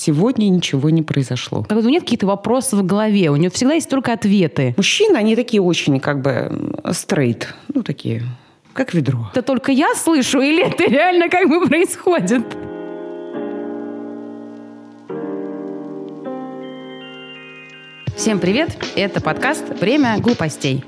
[0.00, 1.62] Сегодня ничего не произошло.
[1.62, 3.28] Как будто нет каких-то вопросов в голове.
[3.28, 4.72] У него всегда есть только ответы.
[4.78, 7.54] Мужчины, они такие очень как бы стрейт.
[7.74, 8.22] Ну, такие,
[8.72, 9.28] как ведро.
[9.32, 12.46] Это только я слышу или это реально как бы происходит?
[18.16, 18.70] Всем привет!
[18.96, 20.82] Это подкаст «Время глупостей».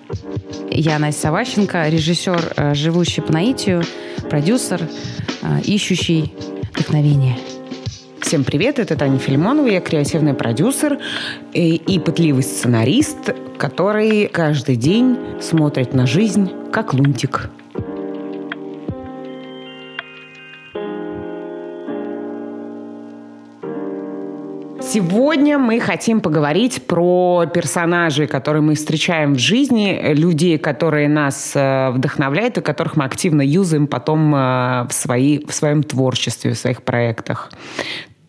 [0.70, 3.82] Я Настя Саващенко, режиссер, э, живущий по наитию,
[4.30, 4.80] продюсер,
[5.42, 6.32] э, ищущий
[6.72, 7.36] вдохновение–
[8.22, 10.98] Всем привет, это Таня Филимонова, я креативный продюсер
[11.52, 17.50] и, и пытливый сценарист, который каждый день смотрит на жизнь как лунтик.
[24.80, 31.90] Сегодня мы хотим поговорить про персонажей, которые мы встречаем в жизни, людей, которые нас э,
[31.90, 34.38] вдохновляют и которых мы активно юзаем потом э,
[34.88, 37.50] в, свои, в своем творчестве, в своих проектах.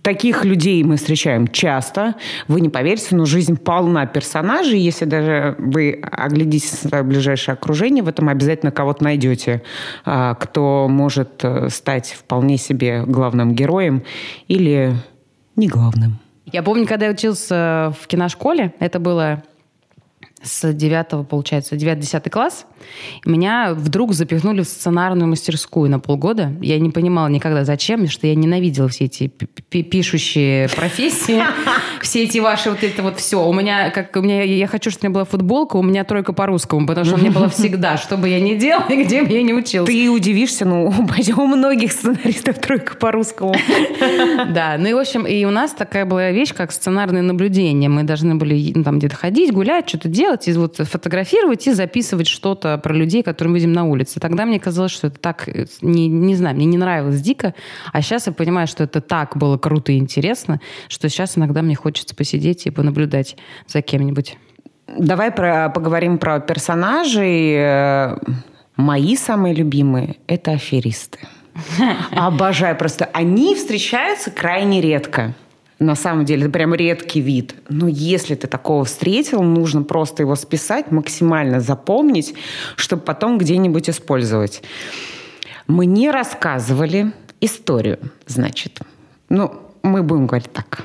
[0.03, 2.15] Таких людей мы встречаем часто.
[2.49, 4.77] Вы не поверите, но жизнь полна персонажей.
[4.77, 9.63] Если даже вы оглядитесь на свое ближайшее окружение, в этом обязательно кого-то найдете,
[10.03, 14.03] а, кто может э, стать вполне себе главным героем
[14.49, 14.93] или
[15.55, 16.19] не главным.
[16.51, 19.41] Я помню, когда я учился в киношколе, это было
[20.43, 22.65] с 9, получается, 9-10 класс,
[23.25, 26.53] меня вдруг запихнули в сценарную мастерскую на полгода.
[26.61, 31.41] Я не понимала никогда, зачем, потому что я ненавидела все эти пишущие профессии,
[32.01, 33.45] все эти ваши вот это вот все.
[33.47, 36.33] У меня, как у меня, я хочу, чтобы у меня была футболка, у меня тройка
[36.33, 39.31] по русскому, потому что у меня было всегда, что бы я ни делала, где бы
[39.31, 39.89] я ни училась.
[39.89, 40.93] Ты удивишься, ну,
[41.37, 43.55] у многих сценаристов тройка по русскому.
[44.49, 47.89] Да, ну и, в общем, и у нас такая была вещь, как сценарное наблюдение.
[47.89, 52.27] Мы должны были ну, там где-то ходить, гулять, что-то делать, и вот фотографировать и записывать
[52.27, 54.19] что-то про людей, которые мы видим на улице.
[54.19, 57.53] Тогда мне казалось, что это так, э, не, не знаю, мне не нравилось дико,
[57.91, 61.75] а сейчас я понимаю, что это так было круто и интересно, что сейчас иногда мне
[61.75, 64.37] хочется посидеть и понаблюдать за кем-нибудь.
[64.87, 67.53] Давай про, поговорим про персонажей.
[67.55, 68.17] Э,
[68.75, 71.19] мои самые любимые– это аферисты.
[72.11, 73.05] Обожаю просто.
[73.13, 75.33] Они встречаются крайне редко.
[75.79, 77.55] На самом деле, это прям редкий вид.
[77.69, 82.35] Но если ты такого встретил, нужно просто его списать, максимально запомнить,
[82.75, 84.61] чтобы потом где-нибудь использовать.
[85.67, 87.11] Мне рассказывали
[87.41, 88.79] историю, значит.
[89.29, 90.83] Ну, мы будем говорить так,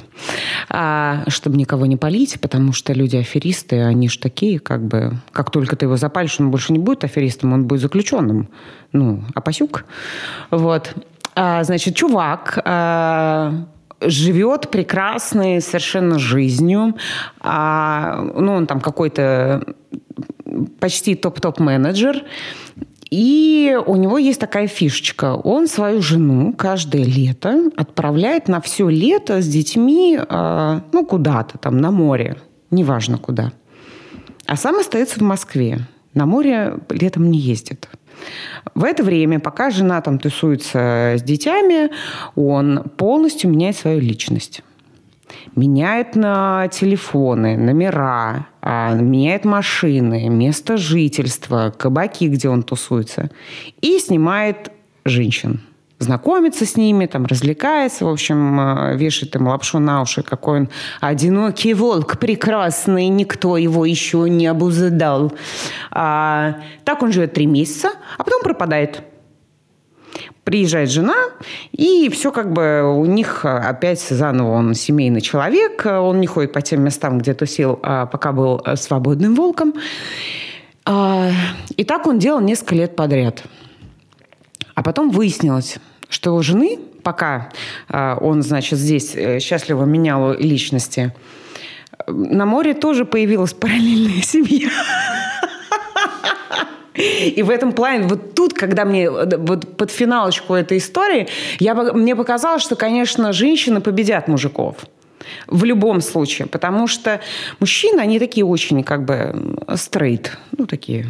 [0.69, 5.51] а, чтобы никого не полить, потому что люди аферисты, они же такие, как бы, как
[5.51, 8.49] только ты его запалишь, он больше не будет аферистом, он будет заключенным.
[8.93, 9.85] Ну, опасюк.
[10.51, 10.95] Вот.
[11.37, 13.67] А, значит, чувак а,
[14.01, 16.95] живет прекрасной совершенно жизнью.
[17.41, 19.65] А, ну, он там какой-то
[20.81, 22.25] почти топ-топ-менеджер.
[23.11, 25.35] И у него есть такая фишечка.
[25.35, 31.79] Он свою жену каждое лето отправляет на все лето с детьми, э, ну, куда-то там,
[31.79, 32.37] на море.
[32.71, 33.53] Неважно куда.
[34.47, 35.81] А сам остается в Москве.
[36.13, 37.89] На море летом не ездит.
[38.75, 41.91] В это время, пока жена там тусуется с детьми,
[42.35, 44.63] он полностью меняет свою личность.
[45.55, 53.31] Меняет на телефоны, номера, а, меняет машины, место жительства, кабаки, где он тусуется,
[53.81, 54.71] и снимает
[55.05, 55.61] женщин
[55.99, 60.69] знакомится с ними, там, развлекается, в общем, э, вешает им лапшу на уши, какой он
[61.01, 65.33] одинокий волк, прекрасный, никто его еще не обуздал.
[65.91, 69.03] А, так он живет три месяца, а потом пропадает.
[70.45, 71.17] Приезжает жена,
[71.73, 76.63] и все как бы у них опять заново он семейный человек, он не ходит по
[76.63, 79.75] тем местам, где тусил, а пока был свободным волком.
[80.87, 81.29] А,
[81.77, 83.43] и так он делал несколько лет подряд.
[84.75, 85.77] А потом выяснилось,
[86.09, 87.51] что у жены, пока
[87.89, 91.13] а, он, значит, здесь э, счастливо менял личности,
[92.07, 94.71] на море тоже появилась параллельная семья.
[96.99, 101.29] И в этом плане, вот тут, когда мне вот под финалочку этой истории,
[101.61, 104.77] я, мне показалось, что, конечно, женщины победят мужиков.
[105.47, 106.49] В любом случае.
[106.49, 107.21] Потому что
[107.61, 110.39] мужчины, они такие очень как бы стрейт.
[110.57, 111.07] Ну, такие,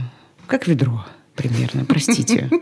[0.46, 1.04] как ведро
[1.36, 2.50] примерно, простите.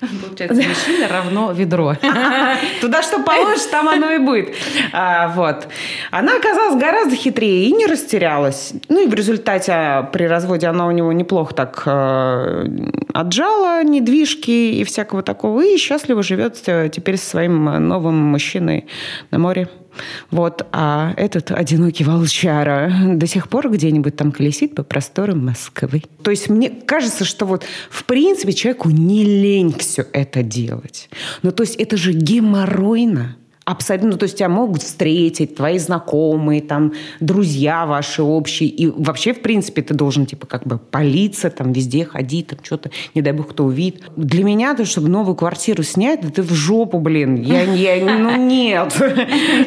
[0.00, 1.94] Получается, мужчина равно ведро.
[2.80, 4.54] Туда что положишь, там оно и будет.
[4.92, 5.68] А, вот.
[6.10, 8.72] Она оказалась гораздо хитрее и не растерялась.
[8.88, 12.66] Ну и в результате а, при разводе она у него неплохо так э,
[13.12, 15.64] отжала недвижки и всякого такого.
[15.64, 18.86] И счастливо живет э, теперь со своим новым мужчиной
[19.30, 19.68] на море.
[20.30, 26.02] Вот, а этот одинокий волчара до сих пор где-нибудь там колесит по просторам Москвы.
[26.22, 31.08] То есть мне кажется, что вот в принципе человеку не лень все это делать.
[31.42, 33.36] Ну то есть это же геморройно.
[33.68, 34.12] Абсолютно.
[34.12, 38.66] Ну, то есть тебя могут встретить, твои знакомые, там, друзья ваши общие.
[38.66, 42.90] И вообще, в принципе, ты должен, типа, как бы политься, там, везде ходить, там, что-то,
[43.14, 44.04] не дай бог, кто увидит.
[44.16, 47.34] Для меня, то, чтобы новую квартиру снять, да ты в жопу, блин.
[47.42, 48.94] Я, я ну, нет.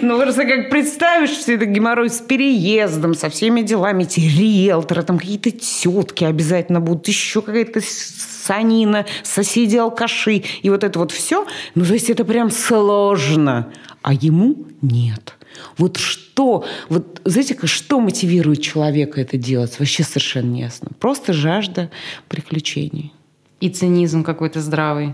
[0.01, 5.19] Ну, просто как представишь все это геморрой с переездом, со всеми делами, эти риэлторы, там,
[5.19, 11.45] какие-то тетки обязательно будут, еще какая-то санина, соседи алкаши, и вот это вот все.
[11.75, 13.71] Ну, то есть это прям сложно.
[14.01, 15.35] А ему нет.
[15.77, 20.89] Вот что, вот знаете, что мотивирует человека это делать, вообще совершенно не ясно.
[20.99, 21.91] Просто жажда
[22.27, 23.13] приключений.
[23.59, 25.13] И цинизм какой-то здравый.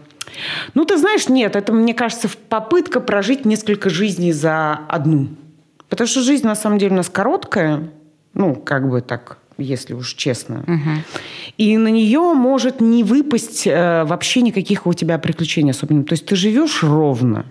[0.74, 5.30] Ну, ты знаешь, нет, это, мне кажется, попытка прожить несколько жизней за одну.
[5.90, 7.90] Потому что жизнь, на самом деле, у нас короткая,
[8.34, 10.64] ну, как бы так если уж честно.
[10.68, 11.22] Угу.
[11.58, 16.04] И на нее может не выпасть э, вообще никаких у тебя приключений особенно.
[16.04, 17.46] То есть ты живешь ровно.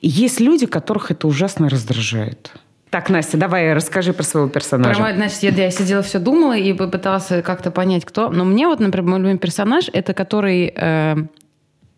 [0.00, 2.52] И есть люди, которых это ужасно раздражает.
[2.90, 5.00] Так, Настя, давай расскажи про своего персонажа.
[5.00, 8.30] Про, значит, я, я сидела, все думала и попыталась как-то понять, кто.
[8.30, 11.16] Но мне вот, например, мой любимый персонаж, это который э,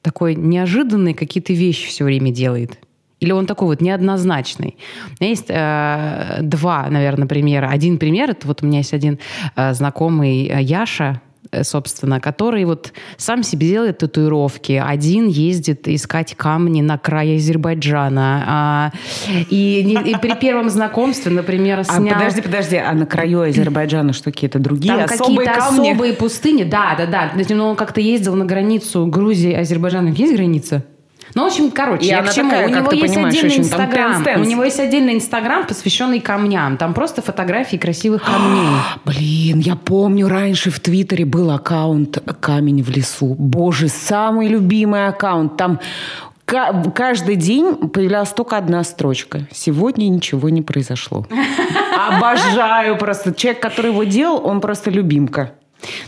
[0.03, 2.79] такой неожиданный какие-то вещи все время делает.
[3.23, 4.77] Или он такой вот неоднозначный?
[5.21, 7.69] Есть э, два, наверное, примера.
[7.69, 9.21] Один пример, это вот у меня есть один
[9.55, 11.21] э, знакомый э, Яша,
[11.53, 14.73] э, собственно, который вот сам себе делает татуировки.
[14.85, 18.45] Один ездит искать камни на край Азербайджана.
[18.45, 18.93] А,
[19.29, 22.17] и, и при первом знакомстве, например, а, снял...
[22.17, 25.91] А, подожди, подожди, а на краю Азербайджана что, какие-то другие Там особые какие-то камни?
[25.91, 27.31] особые пустыни, да, да, да.
[27.51, 30.09] Ну, он как-то ездил на границу Грузии, Азербайджана.
[30.09, 30.83] Есть граница?
[31.35, 32.51] Ну, в общем, короче, и я к чему?
[32.51, 34.23] Такая, у него есть отдельный Инстаграм.
[34.41, 36.77] У него есть отдельный Инстаграм, посвященный камням.
[36.77, 38.69] Там просто фотографии красивых камней.
[39.05, 43.35] Блин, я помню, раньше в Твиттере был аккаунт «Камень в лесу».
[43.39, 45.57] Боже, самый любимый аккаунт.
[45.57, 45.81] Там
[46.47, 49.47] каждый день появлялась только одна строчка.
[49.53, 51.27] Сегодня ничего не произошло.
[52.11, 53.33] Обожаю просто.
[53.35, 55.53] Человек, который его делал, он просто любимка.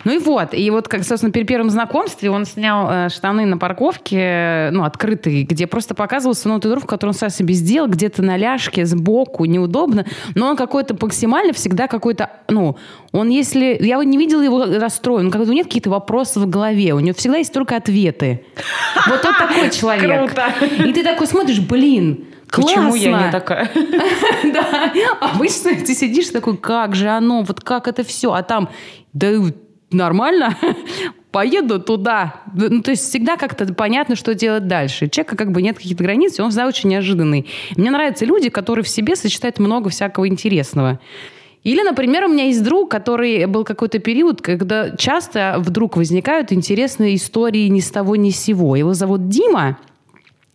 [0.04, 3.58] Ну и вот, и вот, как, собственно, при первом знакомстве он снял э, штаны на
[3.58, 8.36] парковке, ну, открытые, где просто показывал свою татуировку, которую он сам себе сделал, где-то на
[8.36, 12.76] ляжке, сбоку, неудобно, но он какой-то максимально всегда какой-то, ну,
[13.12, 13.76] он если...
[13.80, 17.14] Я не видела его расстроен, как у него нет каких-то вопросов в голове, у него
[17.14, 18.44] всегда есть только ответы.
[19.06, 20.32] Вот он такой человек.
[20.32, 20.52] Круто.
[20.84, 22.90] И ты такой смотришь, блин, Классно.
[22.90, 23.70] Почему я не такая?
[24.52, 24.92] Да.
[25.20, 28.68] Обычно ты сидишь такой, как же оно, вот как это все, а там,
[29.12, 29.32] да
[29.90, 30.56] нормально,
[31.30, 32.42] поеду туда.
[32.54, 35.08] Ну, то есть всегда как-то понятно, что делать дальше.
[35.08, 37.48] Человека как бы нет каких-то границ, и он всегда очень неожиданный.
[37.76, 41.00] Мне нравятся люди, которые в себе сочетают много всякого интересного.
[41.64, 47.16] Или, например, у меня есть друг, который был какой-то период, когда часто вдруг возникают интересные
[47.16, 48.76] истории ни с того ни с сего.
[48.76, 49.78] Его зовут Дима.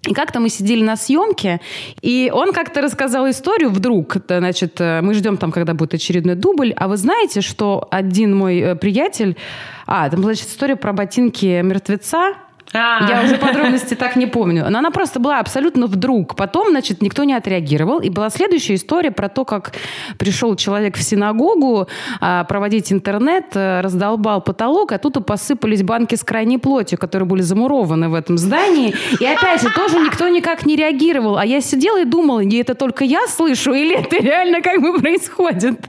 [0.07, 1.60] И как-то мы сидели на съемке,
[2.01, 6.74] и он как-то рассказал историю вдруг, значит, э, мы ждем там, когда будет очередной дубль,
[6.78, 9.36] а вы знаете, что один мой э, приятель,
[9.86, 12.36] а, там, значит, история про ботинки мертвеца.
[12.74, 14.66] Я уже подробности так не помню.
[14.69, 16.36] Но она просто была абсолютно вдруг.
[16.36, 18.00] Потом, значит, никто не отреагировал.
[18.00, 19.74] И была следующая история про то, как
[20.18, 21.88] пришел человек в синагогу
[22.21, 27.42] а, проводить интернет, э, раздолбал потолок, а тут посыпались банки с крайней плотью, которые были
[27.42, 28.94] замурованы в этом здании.
[29.19, 31.38] И опять же, тоже никто никак не реагировал.
[31.38, 35.00] А я сидела и думала, не это только я слышу, или это реально как бы
[35.00, 35.79] происходит?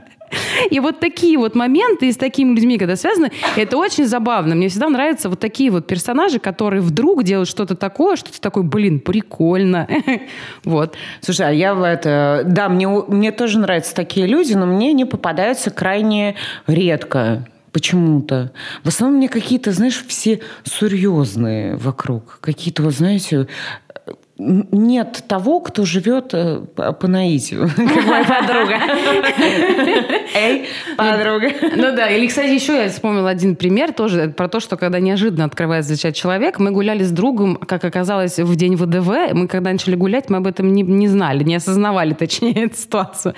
[0.71, 4.55] И вот такие вот моменты с такими людьми, когда связаны, это очень забавно.
[4.55, 9.01] Мне всегда нравятся вот такие вот персонажи, которые вдруг делают что-то такое, что-то такое, блин,
[9.01, 9.89] прикольно.
[10.65, 10.95] Вот.
[11.21, 12.43] Слушай, а я это...
[12.45, 18.53] Да, мне, мне тоже нравятся такие люди, но мне не попадаются крайне редко почему-то.
[18.83, 22.39] В основном мне какие-то, знаешь, все серьезные вокруг.
[22.41, 23.47] Какие-то, вот, знаете,
[24.41, 28.79] нет того, кто живет э, по наитию, как моя подруга.
[30.35, 30.67] Эй,
[30.97, 31.51] подруга.
[31.77, 35.45] Ну да, или, кстати, еще я вспомнила один пример тоже про то, что когда неожиданно
[35.45, 39.95] открывается для человек, мы гуляли с другом, как оказалось, в день ВДВ, мы когда начали
[39.95, 43.35] гулять, мы об этом не, не знали, не осознавали, точнее, эту ситуацию.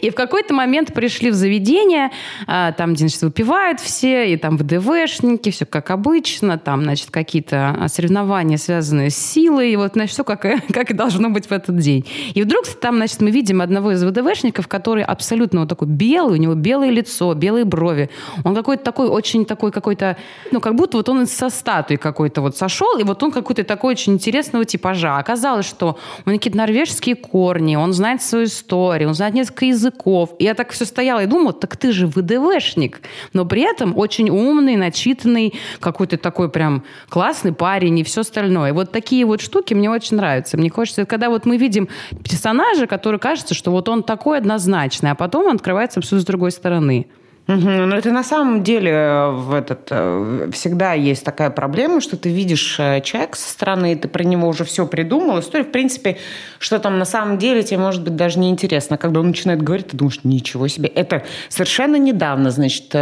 [0.00, 2.10] И в какой-то момент пришли в заведение,
[2.46, 8.56] а, там, значит, выпивают все, и там ВДВшники, все как обычно, там, значит, какие-то соревнования,
[8.56, 12.04] связанные с силой, и вот, значит, все как как и должно быть в этот день.
[12.34, 16.42] И вдруг там, значит, мы видим одного из ВДВшников, который абсолютно вот такой белый, у
[16.42, 18.10] него белое лицо, белые брови.
[18.44, 20.16] Он какой-то такой, очень такой какой-то,
[20.52, 23.92] ну, как будто вот он со статуи какой-то вот сошел, и вот он какой-то такой
[23.92, 25.18] очень интересного типажа.
[25.18, 30.34] Оказалось, что у него какие-то норвежские корни, он знает свою историю, он знает несколько языков.
[30.38, 33.00] И я так все стояла и думала, так ты же ВДВшник,
[33.32, 38.70] но при этом очень умный, начитанный, какой-то такой прям классный парень и все остальное.
[38.70, 40.56] И вот такие вот штуки мне очень нравятся раскрываются.
[40.56, 41.88] Мне хочется, когда вот мы видим
[42.22, 46.50] персонажа, который кажется, что вот он такой однозначный, а потом он открывается абсолютно с другой
[46.50, 47.06] стороны.
[47.48, 47.60] Угу.
[47.60, 52.28] Но это на самом деле э, в этот, э, всегда есть такая проблема, что ты
[52.28, 55.38] видишь э, человека со стороны, и ты про него уже все придумал.
[55.38, 56.16] История, в принципе,
[56.58, 58.96] что там на самом деле тебе может быть даже не интересно.
[58.96, 60.88] Когда он начинает говорить, ты думаешь, ничего себе.
[60.88, 62.92] Это совершенно недавно, значит,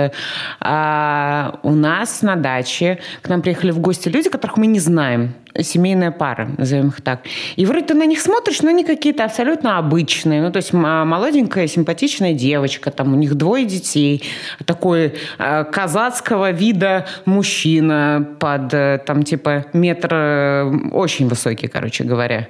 [0.60, 5.32] а, у нас на даче к нам приехали в гости люди, которых мы не знаем
[5.60, 7.20] семейная пара, назовем их так.
[7.56, 10.42] И вроде ты на них смотришь, но они какие-то абсолютно обычные.
[10.42, 14.22] Ну, то есть молоденькая, симпатичная девочка, там у них двое детей,
[14.64, 22.48] такой э, казацкого вида мужчина под, э, там, типа, метр, э, очень высокий, короче говоря.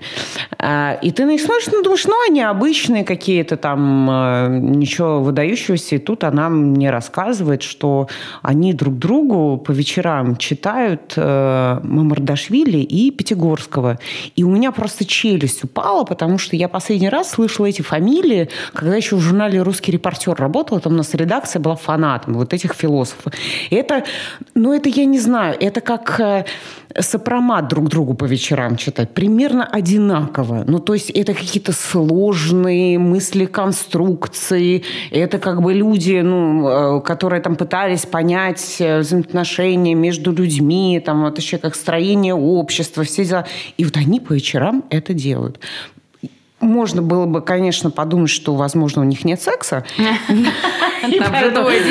[0.59, 5.21] Э, и ты на них смотришь, ну, думаешь, ну, они обычные какие-то там, э, ничего
[5.21, 5.97] выдающегося.
[5.97, 8.09] И тут она мне рассказывает, что
[8.43, 13.99] они друг другу по вечерам читают э, Мамардашвили и Пятигорского.
[14.37, 18.95] И у меня просто челюсть упала, потому что я последний раз слышала эти фамилии, когда
[18.97, 23.33] еще в журнале «Русский репортер» работала, там у нас редакция была фанатом вот этих философов.
[23.71, 24.05] Это,
[24.55, 26.45] ну это я не знаю, это как э,
[27.01, 29.11] сопромат друг другу по вечерам читать.
[29.11, 30.65] Примерно одинаково.
[30.67, 34.83] Ну, то есть это какие-то сложные мысли, конструкции.
[35.11, 41.23] Это как бы люди, ну, э, которые там пытались понять э, взаимоотношения между людьми, там
[41.23, 43.47] вот еще как строение общества, все дела.
[43.77, 45.59] И вот они по вечерам это делают
[46.65, 49.85] можно было бы, конечно, подумать, что, возможно, у них нет секса.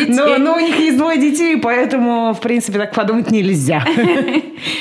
[0.08, 3.86] Но, у них есть двое детей, поэтому, в принципе, так подумать нельзя.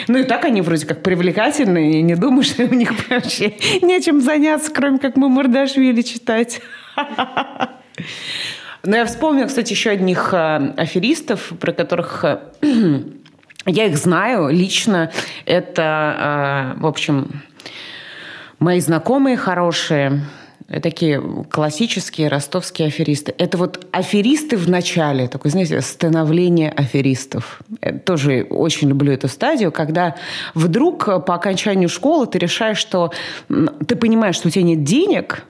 [0.08, 4.20] Ну и так они вроде как привлекательные, и не думаю, что у них вообще нечем
[4.20, 6.60] заняться, кроме как мы Мордашвили читать.
[8.84, 12.38] Но я вспомнила, кстати, еще одних э, аферистов, про которых э,
[13.66, 15.12] я их знаю лично.
[15.46, 17.42] Это, э, в общем,
[18.62, 20.22] мои знакомые хорошие,
[20.82, 23.34] такие классические ростовские аферисты.
[23.36, 27.60] Это вот аферисты в начале, такое, знаете, становление аферистов.
[27.82, 30.14] Я тоже очень люблю эту стадию, когда
[30.54, 33.12] вдруг по окончанию школы ты решаешь, что
[33.86, 35.44] ты понимаешь, что у тебя нет денег,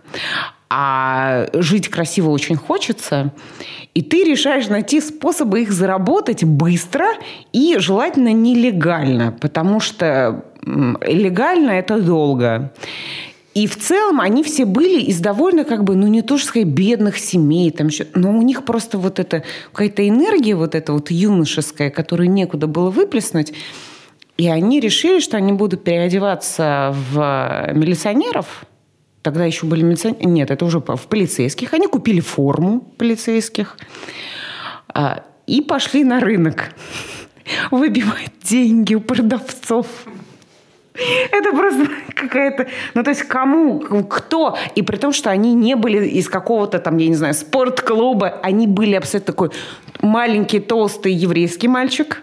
[0.70, 3.32] а жить красиво очень хочется,
[3.92, 7.04] и ты решаешь найти способы их заработать быстро
[7.52, 12.72] и желательно нелегально, потому что легально это долго.
[13.54, 16.68] И в целом они все были из довольно как бы, ну не то что сказать,
[16.68, 21.10] бедных семей, там еще, но у них просто вот эта какая-то энергия вот эта вот
[21.10, 23.52] юношеская, которую некуда было выплеснуть.
[24.38, 28.64] И они решили, что они будут переодеваться в милиционеров.
[29.20, 30.24] Тогда еще были милиционеры.
[30.24, 31.74] Нет, это уже в полицейских.
[31.74, 33.76] Они купили форму полицейских
[34.88, 36.74] а, и пошли на рынок
[37.70, 39.86] выбивать деньги у продавцов.
[40.94, 42.66] Это просто какая-то...
[42.94, 44.56] Ну, то есть кому, кто?
[44.74, 48.40] И при том, что они не были из какого-то там, я не знаю, спортклуба.
[48.42, 49.50] Они были абсолютно такой
[50.02, 52.22] маленький, толстый еврейский мальчик,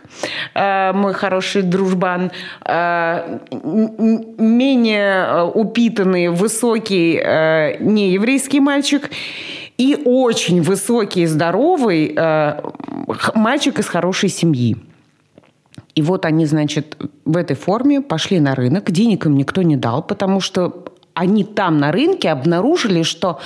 [0.53, 2.31] э, мой хороший дружбан,
[2.65, 3.39] э,
[4.37, 9.09] менее э, упитанный, высокий, э, нееврейский мальчик
[9.77, 12.61] и очень высокий, здоровый э,
[13.33, 14.75] мальчик из хорошей семьи.
[15.99, 18.89] И вот они, значит, в этой форме пошли на рынок.
[18.89, 23.41] Денег им никто не дал, потому что они там на рынке обнаружили, что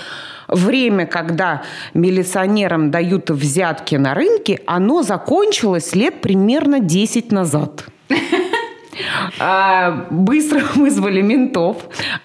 [0.48, 1.63] время, когда
[1.95, 7.86] милиционерам дают взятки на рынке, оно закончилось лет примерно 10 назад.
[9.39, 11.77] А, быстро вызвали ментов.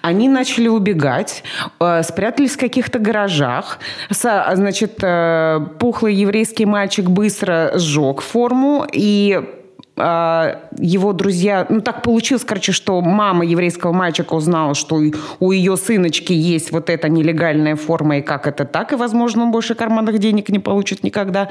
[0.03, 1.43] Они начали убегать,
[1.79, 3.79] а, спрятались в каких-то гаражах.
[4.11, 9.55] Значит, э, пухлый еврейский мальчик быстро сжег форму и
[9.99, 11.65] его друзья...
[11.69, 15.01] Ну, так получилось, короче, что мама еврейского мальчика узнала, что
[15.39, 19.51] у ее сыночки есть вот эта нелегальная форма, и как это так, и, возможно, он
[19.51, 21.49] больше карманных денег не получит никогда.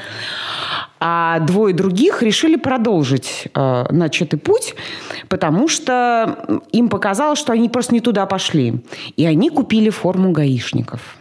[1.01, 4.75] А двое других решили продолжить э, начатый путь,
[5.29, 8.83] потому что им показалось, что они просто не туда пошли.
[9.17, 11.17] И они купили форму гаишников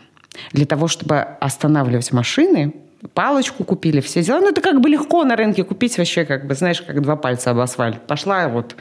[0.51, 2.73] для того, чтобы останавливать машины,
[3.13, 4.39] палочку купили, все дела.
[4.39, 7.51] Ну, это как бы легко на рынке купить вообще, как бы, знаешь, как два пальца
[7.51, 8.05] об асфальт.
[8.07, 8.75] Пошла вот,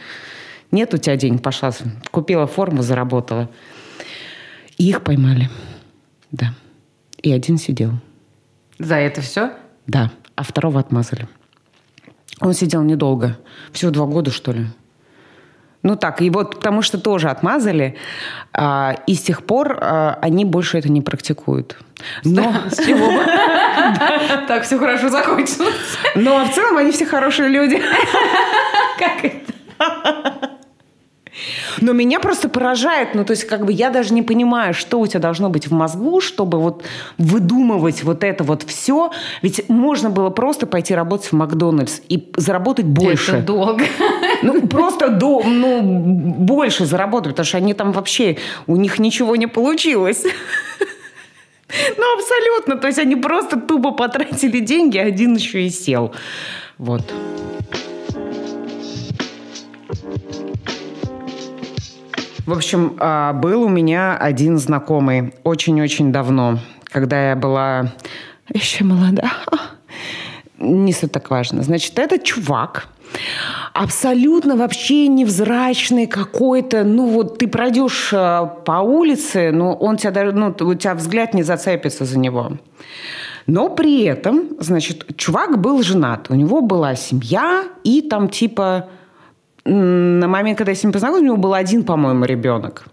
[0.70, 1.70] нет у тебя денег, пошла,
[2.10, 3.48] купила форму, заработала.
[4.78, 5.48] И их поймали.
[6.32, 6.54] Да.
[7.22, 7.92] И один сидел.
[8.78, 9.52] За это все?
[9.86, 10.10] Да.
[10.34, 11.28] А второго отмазали.
[12.40, 13.38] Он сидел недолго.
[13.72, 14.66] Всего два года, что ли.
[15.82, 17.96] Ну так, и вот потому что тоже отмазали,
[18.52, 21.76] а, и с тех пор а, они больше это не практикуют.
[22.24, 23.24] Но с чего бы?
[24.48, 25.74] Так все хорошо закончилось.
[26.14, 27.80] Но в целом они все хорошие люди.
[28.98, 30.56] Как это?
[31.80, 35.06] Но меня просто поражает, ну, то есть, как бы я даже не понимаю, что у
[35.06, 36.84] тебя должно быть в мозгу, чтобы вот
[37.18, 39.12] выдумывать вот это вот все.
[39.42, 43.32] Ведь можно было просто пойти работать в Макдональдс и заработать больше.
[43.32, 43.84] Это долго.
[44.46, 48.36] Ну, просто до, ну, больше заработать, потому что они там вообще,
[48.68, 50.24] у них ничего не получилось.
[51.98, 52.76] Ну, абсолютно.
[52.76, 56.14] То есть они просто тупо потратили деньги, один еще и сел.
[56.78, 57.12] Вот.
[62.46, 67.92] В общем, а, был у меня один знакомый очень-очень давно, когда я была
[68.54, 69.32] еще молода.
[70.58, 71.64] Не суть так важно.
[71.64, 72.86] Значит, этот чувак,
[73.76, 80.32] абсолютно вообще невзрачный какой-то, ну вот ты пройдешь а, по улице, но он тебя даже,
[80.32, 82.52] ну, у тебя взгляд не зацепится за него.
[83.46, 88.88] Но при этом, значит, чувак был женат, у него была семья, и там типа
[89.64, 92.86] на момент, когда я с ним познакомилась, у него был один, по-моему, ребенок.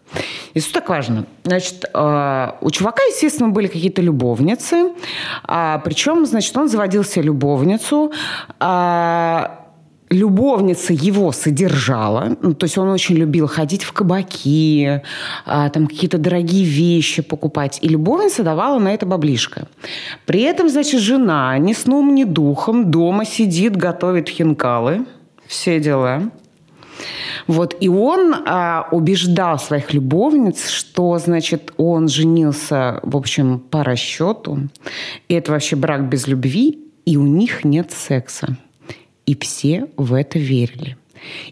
[0.56, 1.26] И что так важно?
[1.44, 4.94] Значит, э, у чувака, естественно, были какие-то любовницы.
[5.44, 8.12] А, причем, значит, он заводил себе любовницу.
[10.14, 15.02] Любовница его содержала, ну, то есть он очень любил ходить в кабаки,
[15.44, 19.68] а, там какие-то дорогие вещи покупать, и любовница давала на это баблишко.
[20.28, 25.08] При этом, значит, жена ни сном, ни духом дома сидит, готовит хинкалы,
[25.48, 26.30] все дела.
[27.48, 34.70] Вот, и он а, убеждал своих любовниц, что, значит, он женился, в общем, по расчету,
[35.28, 38.58] и это вообще брак без любви, и у них нет секса.
[39.26, 40.98] И все в это верили.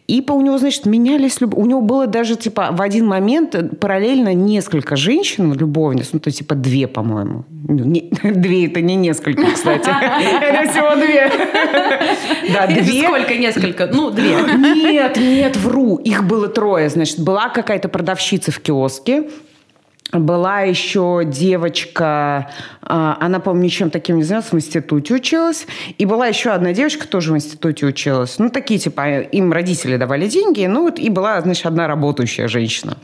[0.07, 1.41] И у него, значит, менялись...
[1.41, 1.57] Люб...
[1.57, 6.39] У него было даже, типа, в один момент параллельно несколько женщин, любовниц, ну, то есть,
[6.39, 7.45] типа, две, по-моему.
[7.67, 8.09] Ну, не...
[8.23, 9.89] Две– это не несколько, кстати.
[10.41, 11.31] Это всего две.
[12.53, 13.03] Да, две.
[13.03, 13.87] Сколько несколько?
[13.87, 14.35] Ну, две.
[14.91, 15.97] Нет, нет, вру.
[15.97, 16.89] Их было трое.
[16.89, 19.29] Значит, была какая-то продавщица в киоске,
[20.11, 22.49] была еще девочка,
[22.81, 25.67] а, она, по-моему, ничем таким не занималась, в институте училась.
[25.97, 28.37] И была еще одна девочка, тоже в институте училась.
[28.39, 30.65] Ну, такие, типа, им родители давали деньги.
[30.65, 32.97] Ну, вот, и была, значит, одна работающая женщина.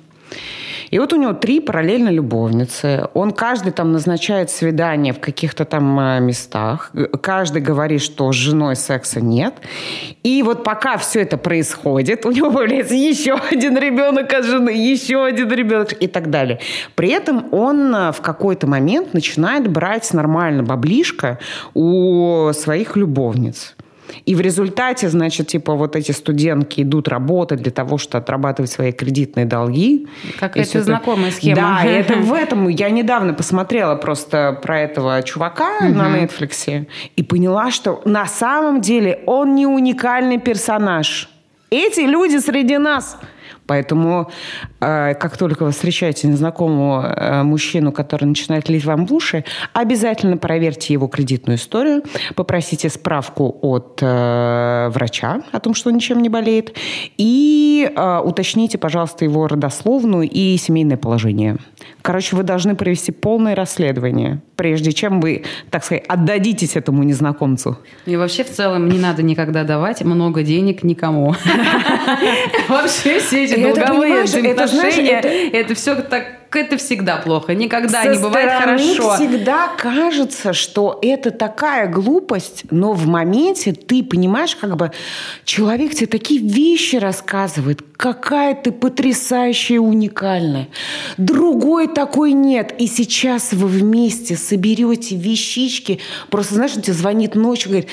[0.89, 3.08] И вот у него три параллельно любовницы.
[3.13, 6.91] Он каждый там назначает свидание в каких-то там э, местах.
[7.21, 9.54] Каждый говорит, что с женой секса нет.
[10.23, 15.23] И вот пока все это происходит, у него появляется еще один ребенок от жены, еще
[15.23, 16.60] один ребенок и так далее.
[16.95, 21.39] При этом он э, в какой-то момент начинает брать нормально баблишко
[21.73, 23.76] у своих любовниц.
[24.25, 28.91] И в результате, значит, типа вот эти студентки идут работать для того, чтобы отрабатывать свои
[28.91, 30.07] кредитные долги.
[30.39, 31.55] Как это знакомая схема.
[31.55, 32.67] Да, это в этом.
[32.67, 35.93] Я недавно посмотрела просто про этого чувака угу.
[35.93, 41.29] на Netflix и поняла, что на самом деле он не уникальный персонаж.
[41.69, 43.17] Эти люди среди нас–
[43.67, 44.32] Поэтому
[44.80, 50.38] э, как только вы встречаете незнакомого э, мужчину, который начинает лить вам в уши, обязательно
[50.38, 52.03] проверьте его кредитную историю,
[52.36, 56.75] попросите справку от э, врача о том, что он ничем не болеет,
[57.17, 57.91] и
[58.23, 61.58] уточните, пожалуйста, его родословную и семейное положение.
[62.07, 67.79] Короче, вы должны провести полное расследование, прежде чем вы, так сказать, отдадитесь этому незнакомцу.
[68.05, 71.35] И вообще в целом не надо никогда давать много денег никому.
[72.69, 75.19] Вообще все эти долговые отношения,
[75.51, 77.53] это все так это всегда плохо.
[77.53, 79.15] Никогда Со не бывает хорошо.
[79.15, 84.91] всегда кажется, что это такая глупость, но в моменте ты понимаешь, как бы
[85.43, 90.69] человек тебе такие вещи рассказывает, какая ты потрясающая, уникальная.
[91.17, 92.73] Другой такой нет.
[92.79, 95.99] И сейчас вы вместе соберете вещички.
[96.29, 97.89] Просто, знаешь, он тебе звонит ночью, говорит,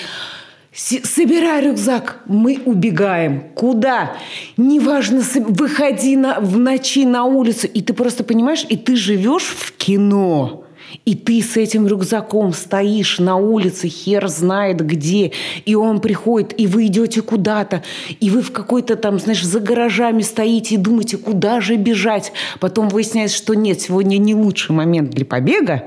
[0.75, 3.45] Собирай рюкзак, мы убегаем.
[3.55, 4.17] Куда?
[4.57, 7.69] Неважно, выходи на, в ночи на улицу.
[7.69, 10.65] И ты просто понимаешь, и ты живешь в кино.
[11.05, 15.33] И ты с этим рюкзаком стоишь на улице, хер знает где,
[15.65, 17.83] и он приходит, и вы идете куда-то,
[18.21, 22.33] и вы в какой-то там, знаешь, за гаражами стоите и думаете, куда же бежать.
[22.61, 25.85] Потом выясняется, что нет, сегодня не лучший момент для побега.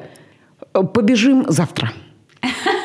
[0.71, 1.91] Побежим завтра.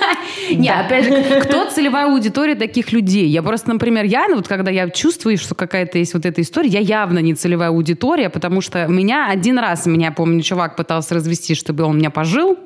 [0.56, 3.26] Не, опять же, кто целевая аудитория таких людей?
[3.26, 6.68] Я просто, например, я, ну, вот когда я чувствую, что какая-то есть вот эта история,
[6.68, 11.54] я явно не целевая аудитория, потому что меня один раз, меня, помню, чувак пытался развести,
[11.54, 12.58] чтобы он меня пожил,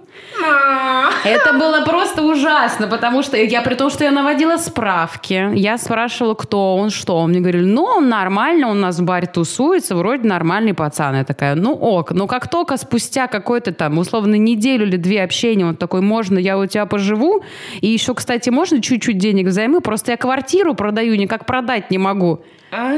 [1.25, 6.35] это было просто ужасно, потому что я при том, что я наводила справки, я спрашивала,
[6.35, 7.17] кто он, что.
[7.17, 11.17] Он мне говорили, ну, он нормально, он у нас в баре тусуется, вроде нормальный пацан.
[11.17, 12.13] Я такая, ну ок.
[12.13, 16.59] Но как только спустя какой-то там, условно, неделю или две общения, он такой, можно, я
[16.59, 17.43] у тебя поживу,
[17.81, 22.41] и еще, кстати, можно чуть-чуть денег взаймы, просто я квартиру продаю, никак продать не могу.
[22.71, 22.93] А?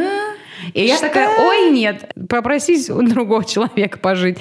[0.75, 4.39] И я такая, ой, нет, попросись у другого человека пожить.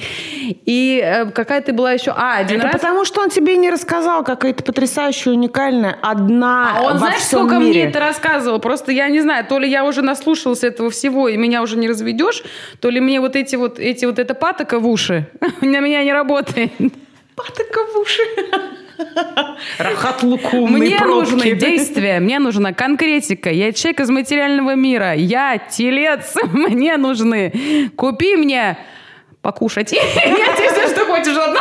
[0.66, 2.12] И э, какая-то была еще...
[2.16, 2.82] А, один Это раз...
[2.82, 7.40] потому, что он тебе не рассказал, какая-то потрясающая, уникальная, одна А он, во знаешь, всем
[7.40, 7.82] сколько мире.
[7.82, 8.60] мне это рассказывал?
[8.60, 11.88] Просто я не знаю, то ли я уже наслушалась этого всего, и меня уже не
[11.88, 12.44] разведешь,
[12.80, 15.28] то ли мне вот эти вот, эти вот эта патока в уши
[15.62, 16.72] на меня не работает.
[17.36, 18.22] Патока в уши.
[19.78, 21.32] Рахат лукумные Мне пробки.
[21.32, 23.50] нужны действия, мне нужна конкретика.
[23.50, 27.92] Я человек из материального мира, я телец, мне нужны.
[27.96, 28.78] Купи мне
[29.42, 29.94] покушать.
[29.94, 31.60] Я тебе все, что хочешь, одно.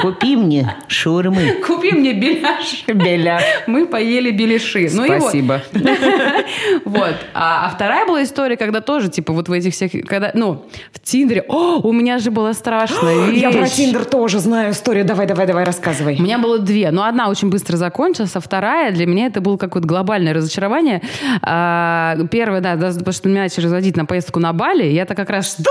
[0.00, 1.60] Купи мне шаурмы.
[1.66, 2.84] Купи мне беляш.
[2.86, 3.42] Беляш.
[3.66, 4.88] Мы поели беляши.
[4.92, 5.20] Ну вот.
[5.20, 5.62] Спасибо.
[6.84, 7.14] Вот.
[7.34, 11.00] А, а вторая была история, когда тоже, типа, вот в этих всех, когда, ну, в
[11.00, 13.40] Тиндере, о, у меня же была страшная вещь.
[13.42, 15.04] Я про Тиндер тоже знаю историю.
[15.04, 16.16] Давай, давай, давай, рассказывай.
[16.18, 19.56] У меня было две, но одна очень быстро закончилась, а вторая для меня это было
[19.56, 21.02] какое-то глобальное разочарование.
[21.42, 25.30] А, первое, да, да, потому что меня начали разводить на поездку на Бали, я-то как
[25.30, 25.54] раз...
[25.54, 25.70] Что?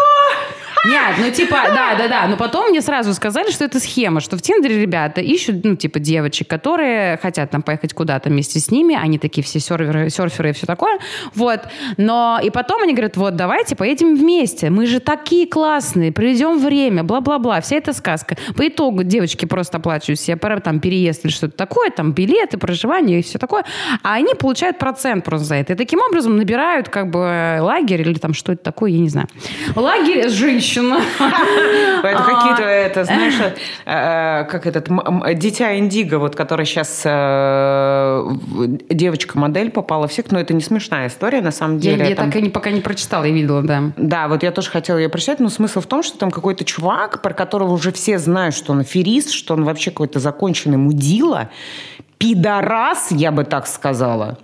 [0.86, 2.28] Нет, ну типа, да, да, да.
[2.28, 6.00] Но потом мне сразу сказали, что это схема, что в Тиндере ребята ищут, ну, типа,
[6.00, 8.96] девочек, которые хотят там поехать куда-то вместе с ними.
[8.96, 11.00] Они такие все серверы, серферы и все такое.
[11.36, 11.62] Вот.
[11.98, 14.70] Но и потом они говорят, вот, давайте поедем вместе.
[14.70, 17.62] Мы же такие классные, проведем время, бла-бла-бла.
[17.62, 18.36] Вся эта сказка.
[18.56, 23.20] По итогу девочки просто оплачивают себе пора- там переезд или что-то такое, там билеты, проживание
[23.20, 23.66] и все такое.
[24.04, 25.74] А они получают процент просто за это.
[25.74, 29.28] И таким образом набирают как бы лагерь или там что это такое, я не знаю.
[29.76, 30.71] Лагерь женщин.
[32.04, 32.24] Это А.
[32.24, 33.54] какие-то, это, знаешь, э,
[33.86, 34.90] э, как этот
[35.38, 37.04] дитя Индиго, вот, который сейчас
[38.90, 42.10] девочка-модель попала в секту, но это не смешная история, на самом деле.
[42.10, 43.92] я так и пока не прочитала, я видела, да.
[43.98, 47.22] Да, вот я тоже хотела ее прочитать, но смысл в том, что там какой-то чувак,
[47.22, 51.50] про которого уже все знают, что он аферист, что он вообще какой-то законченный мудила,
[52.22, 54.38] пидорас, я бы так сказала.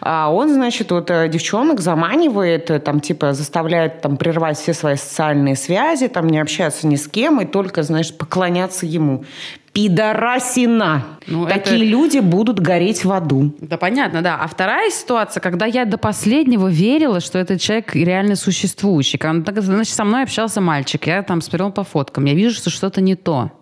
[0.00, 4.96] А он, значит, вот э, девчонок заманивает, э, там, типа, заставляет там прервать все свои
[4.96, 9.24] социальные связи, там, не общаться ни с кем и только, знаешь, поклоняться ему.
[9.72, 11.04] Пидорасина.
[11.28, 13.54] Ну, Такие это- люди будут гореть в аду.
[13.60, 14.36] Да, понятно, да.
[14.40, 19.18] А вторая ситуация, когда я до последнего верила, что этот человек реально существующий.
[19.18, 23.00] Когда, значит, со мной общался мальчик, я там смотрела по фоткам, я вижу, что что-то
[23.00, 23.52] не то.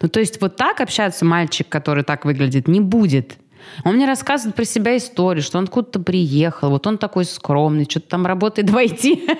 [0.00, 3.38] Ну, то есть вот так общаться мальчик, который так выглядит, не будет.
[3.84, 8.08] Он мне рассказывает про себя историю, что он откуда-то приехал, вот он такой скромный, что-то
[8.08, 9.36] там работает в IT.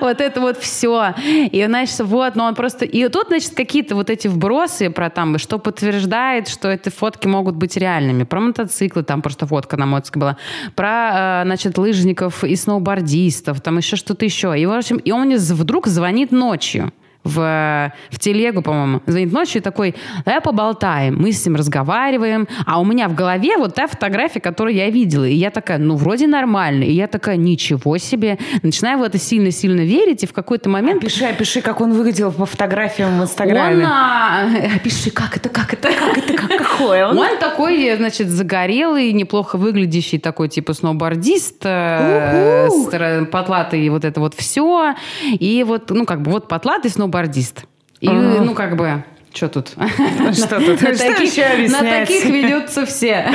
[0.00, 1.14] Вот это вот все.
[1.24, 2.84] И, значит, вот, но он просто...
[2.84, 7.56] И тут, значит, какие-то вот эти вбросы про там, что подтверждает, что эти фотки могут
[7.56, 8.24] быть реальными.
[8.24, 10.36] Про мотоциклы, там просто фотка на мотоцикле была.
[10.74, 14.58] Про, э, значит, лыжников и сноубордистов, там еще что-то еще.
[14.58, 16.92] И, в общем, и он мне вдруг звонит ночью
[17.26, 21.16] в, в телегу, по-моему, звонит ночью и такой, давай поболтаем.
[21.16, 25.24] Мы с ним разговариваем, а у меня в голове вот та фотография, которую я видела.
[25.24, 26.84] И я такая, ну, вроде нормально.
[26.84, 28.38] И я такая, ничего себе.
[28.62, 31.00] Начинаю в это сильно-сильно верить, и в какой-то момент...
[31.00, 33.84] Пиши, опиши, как он выглядел по фотографиям в Он, Инстаграме.
[33.86, 37.18] а, опиши, как это, как это, как это, как Какой он?
[37.18, 44.34] Он такой, значит, загорелый, неплохо выглядящий, такой типа сноубордист, э, потлатый, и вот это вот
[44.34, 44.94] все.
[45.24, 47.15] И вот, ну, как бы, вот потлатый сноубордист.
[48.00, 48.42] И, Ага.
[48.42, 49.02] ну, как бы,
[49.32, 49.70] что тут?
[50.34, 50.80] Что тут?
[50.82, 53.26] На таких- ведутся все.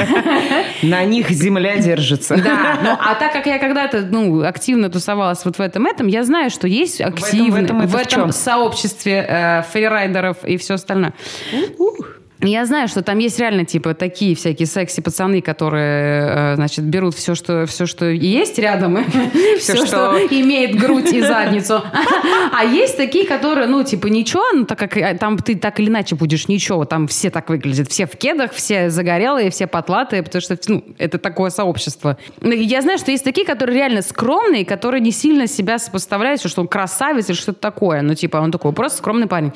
[0.81, 2.37] На них земля держится.
[2.37, 6.23] Да, ну, а так как я когда-то ну, активно тусовалась вот в этом этом, я
[6.23, 11.13] знаю, что есть активно в этом сообществе э, фрирайдеров и все остальное.
[12.41, 17.35] Я знаю, что там есть реально типа такие всякие секси-пацаны, которые, э, значит, берут все,
[17.35, 19.05] что, все, что есть рядом,
[19.59, 21.81] все, что- имеет грудь и задницу.
[22.53, 25.87] А есть такие, которые, ну, типа, ничего, ну, так как э, там ты так или
[25.89, 30.41] иначе будешь ничего, там все так выглядят, все в кедах, все загорелые, все потлатые, потому
[30.41, 32.17] что, ну, это такое сообщество.
[32.41, 36.61] Ну, Я знаю, что есть такие, которые реально скромные, которые не сильно себя сопоставляют, что
[36.61, 38.01] он красавец или что-то такое.
[38.01, 39.51] Ну, типа, он такой просто скромный парень.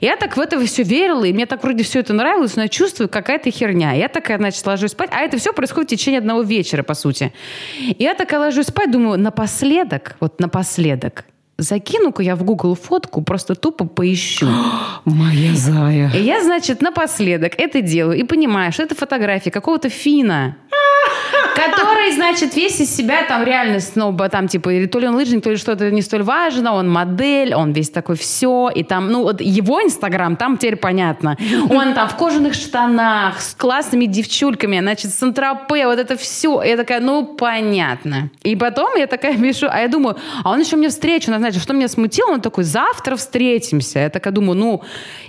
[0.00, 2.68] Я так в это все верила, и мне так вроде все это нравилось, но я
[2.68, 3.92] чувствую, какая-то херня.
[3.92, 7.32] Я такая, значит, ложусь спать, а это все происходит в течение одного вечера, по сути.
[7.78, 11.24] И я такая ложусь спать, думаю, напоследок, вот напоследок,
[11.60, 14.46] закину-ка я в Google фотку, просто тупо поищу.
[15.04, 16.10] Моя зая.
[16.14, 20.56] И я, значит, напоследок это делаю и понимаю, что это фотография какого-то фина,
[21.54, 25.42] который, значит, весь из себя там реально сноуба, там типа, или то ли он лыжник,
[25.42, 29.22] то ли что-то не столь важно, он модель, он весь такой все, и там, ну,
[29.22, 31.36] вот его инстаграм, там теперь понятно.
[31.70, 36.62] Он там в кожаных штанах, с классными девчульками, значит, с антропе, вот это все.
[36.62, 38.30] Я такая, ну, понятно.
[38.42, 41.72] И потом я такая пишу, а я думаю, а он еще мне встречу назначил, что
[41.72, 43.98] меня смутило, он такой, завтра встретимся.
[44.00, 44.82] Я такая думаю, ну,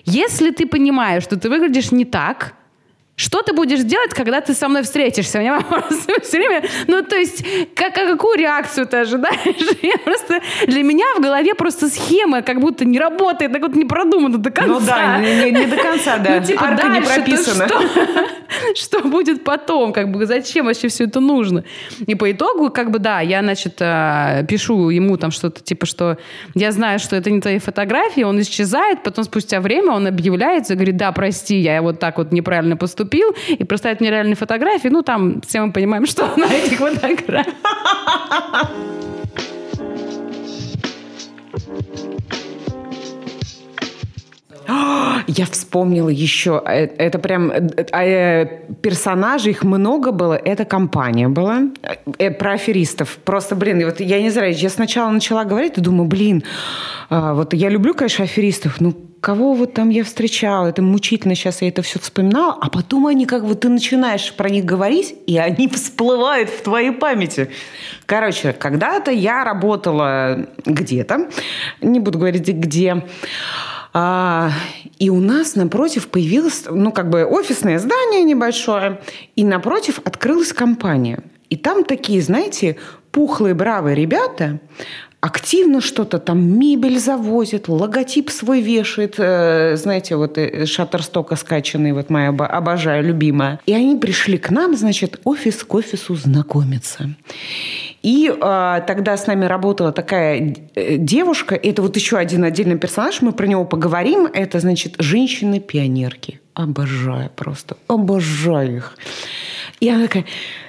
[0.06, 2.54] если ты понимаешь, что ты выглядишь не так,
[3.22, 5.38] что ты будешь делать, когда ты со мной встретишься?
[5.38, 5.84] У меня вопрос
[6.24, 9.78] все время, ну, то есть, как, а какую реакцию ты ожидаешь?
[9.82, 13.86] Я просто, для меня в голове просто схема как будто не работает, так вот не
[13.86, 14.74] продумана до конца.
[14.74, 16.40] Ну да, не, не, не до конца, да.
[16.40, 17.68] Ну, типа, Арка не дальше-то прописана.
[17.68, 17.82] Что,
[18.76, 19.94] что будет потом?
[19.94, 21.64] Как бы зачем вообще все это нужно?
[22.06, 26.18] И по итогу, как бы, да, я, значит, э, пишу ему там что-то типа, что
[26.56, 30.76] я знаю, что это не твои фотографии, он исчезает, потом спустя время он объявляется и
[30.76, 34.90] говорит, да, прости, я вот так вот неправильно поступил, и представит мне реальные фотографии.
[34.90, 37.56] Ну, там все мы понимаем, что на этих фотографиях.
[45.28, 48.46] Я вспомнила еще, э, это прям э, э,
[48.82, 51.64] персонажей, их много было, это компания была
[52.40, 53.18] про аферистов.
[53.24, 56.44] Просто, блин, вот я не знаю, я сначала начала говорить и думаю, блин,
[57.10, 61.62] а, вот я люблю, конечно, аферистов, ну кого вот там я встречала, это мучительно сейчас
[61.62, 65.38] я это все вспоминала, а потом они как бы ты начинаешь про них говорить, и
[65.38, 67.50] они всплывают в твоей памяти.
[68.08, 71.30] Короче, когда-то я работала где-то,
[71.82, 73.04] не буду говорить где,
[73.94, 74.52] а,
[75.00, 79.02] и у нас напротив появилось, ну, как бы офисное здание небольшое,
[79.36, 81.24] и напротив открылась компания.
[81.50, 82.78] И там такие, знаете,
[83.12, 84.60] пухлые, бравые ребята,
[85.20, 92.10] активно что-то там, мебель завозит, логотип свой вешает, э, знаете, вот э, шаттерстока скачанный, вот
[92.10, 93.60] моя обо- обожаю, любимая.
[93.66, 97.14] И они пришли к нам, значит, офис к офису знакомиться.
[98.02, 103.22] И э, тогда с нами работала такая э, девушка, это вот еще один отдельный персонаж,
[103.22, 106.40] мы про него поговорим, это, значит, женщины-пионерки.
[106.56, 108.98] Обожаю просто, обожаю их.
[109.80, 110.26] И она такая,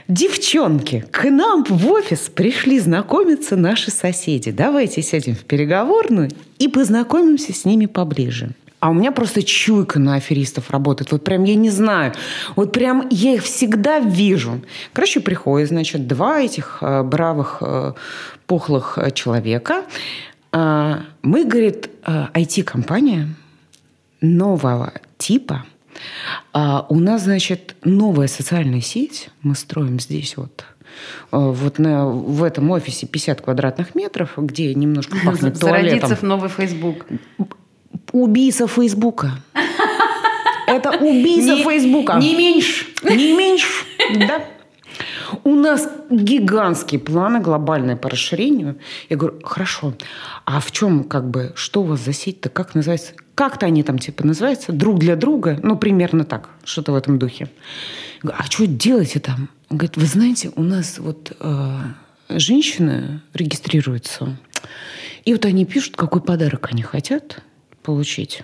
[0.09, 4.51] девчонки, к нам в офис пришли знакомиться наши соседи.
[4.51, 8.51] Давайте сядем в переговорную и познакомимся с ними поближе.
[8.83, 11.13] А у меня просто чуйка на аферистов работает.
[11.13, 12.15] Вот прям я не знаю.
[12.57, 14.61] Вот прям я их всегда вижу.
[14.93, 17.93] Короче, приходят, значит, два этих э, бравых, э,
[18.49, 19.85] пухлых э, человека.
[20.53, 23.29] Э, мы, говорит, э, IT-компания
[24.21, 25.65] нового типа.
[26.53, 29.31] А у нас, значит, новая социальная сеть.
[29.43, 30.65] Мы строим здесь вот
[31.31, 36.01] э, вот на, в этом офисе 50 квадратных метров, где немножко пахнет туалетом.
[36.01, 37.07] Зародится в новый Facebook.
[38.13, 39.33] Убийца Фейсбука.
[40.67, 42.15] Это убийца Не- Фейсбука.
[42.15, 42.87] Не меньше.
[43.03, 43.85] Не меньше.
[44.29, 44.45] Да.
[45.45, 48.79] У нас гигантские планы глобальные по расширению.
[49.09, 49.95] Я говорю, хорошо,
[50.45, 53.13] а в чем, как бы, что у вас за сеть-то, как называется?
[53.35, 57.49] Как-то они там, типа, называются, друг для друга, ну, примерно так, что-то в этом духе.
[58.23, 59.49] Я говорю, а что делаете там?
[59.71, 61.79] Он говорит, вы знаете, у нас вот э,
[62.29, 64.37] женщины регистрируются,
[65.25, 67.43] и вот они пишут, какой подарок они хотят
[67.83, 68.43] получить.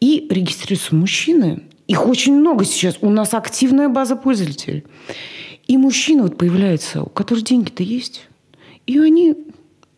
[0.00, 1.62] И регистрируются мужчины.
[1.86, 2.98] Их очень много сейчас.
[3.00, 4.84] У нас активная база пользователей.
[5.66, 8.28] И мужчины вот появляются, у которых деньги-то есть.
[8.86, 9.34] И они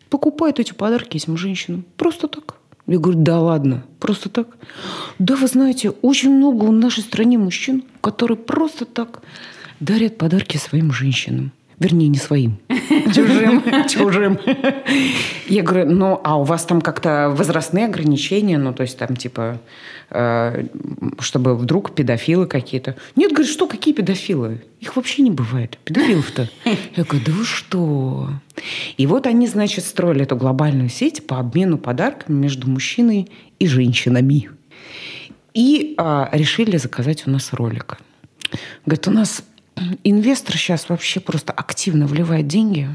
[0.09, 1.85] покупают эти подарки этим женщинам.
[1.97, 2.57] Просто так.
[2.87, 4.57] Я говорю, да ладно, просто так.
[5.19, 9.23] Да, вы знаете, очень много в нашей стране мужчин, которые просто так
[9.79, 11.53] дарят подарки своим женщинам.
[11.81, 12.59] Вернее, не своим.
[13.14, 13.62] Чужим.
[13.88, 14.38] Чужим.
[15.47, 18.59] Я говорю, ну, а у вас там как-то возрастные ограничения?
[18.59, 19.59] Ну, то есть там типа,
[20.11, 20.66] э,
[21.21, 22.97] чтобы вдруг педофилы какие-то.
[23.16, 24.62] Нет, говорит, что, какие педофилы?
[24.81, 25.79] Их вообще не бывает.
[25.85, 26.51] Педофилов-то.
[26.66, 28.29] Я говорю, да вы что?
[28.99, 34.51] И вот они, значит, строили эту глобальную сеть по обмену подарками между мужчиной и женщинами.
[35.55, 37.99] И а, решили заказать у нас ролик.
[38.85, 39.43] Говорит, у нас
[40.05, 42.88] инвестор сейчас вообще просто активно вливает деньги.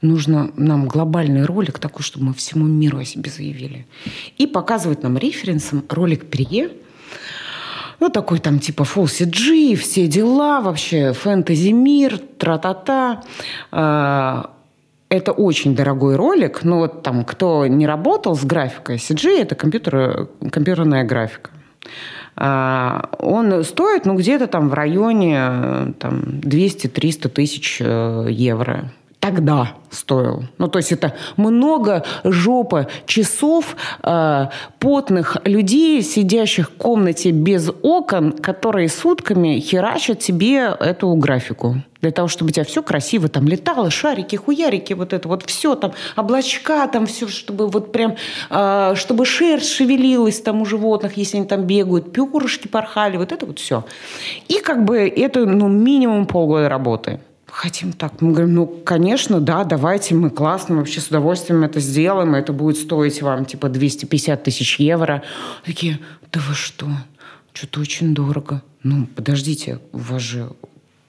[0.00, 3.86] Нужно нам глобальный ролик такой, чтобы мы всему миру о себе заявили.
[4.38, 6.70] И показывает нам референсом ролик Перье.
[8.00, 13.22] Ну, такой там типа Full CG, все дела, вообще фэнтези мир, тра-та-та.
[13.70, 14.50] А,
[15.08, 20.28] Это очень дорогой ролик, но вот там, кто не работал с графикой, CG– это компьютер,
[20.50, 21.50] компьютерная графика.
[22.36, 28.90] А, Он стоит, ну, где-то там в районе э, там, 200-300 тысяч э, евро.
[29.22, 30.46] Тогда стоил.
[30.58, 34.46] Ну, то есть это много жопа часов э,
[34.80, 41.76] потных людей, сидящих в комнате без окон, которые сутками херачат тебе эту графику.
[42.00, 45.76] Для того, чтобы у тебя все красиво там летало, шарики, хуярики, вот это вот все
[45.76, 48.16] там, облачка там все, чтобы вот прям,
[48.50, 53.46] э, чтобы шерсть шевелилась там у животных, если они там бегают, перышки порхали, вот это
[53.46, 53.84] вот все.
[54.48, 57.20] И как бы это, ну, минимум полгода работы.
[57.52, 58.20] Хотим так.
[58.20, 62.78] Мы говорим, ну, конечно, да, давайте, мы классно, вообще с удовольствием это сделаем, это будет
[62.78, 65.22] стоить вам типа 250 тысяч евро.
[65.64, 66.00] Такие,
[66.32, 66.88] да вы что?
[67.52, 68.62] что-то очень дорого.
[68.82, 70.50] Ну, подождите, у вас же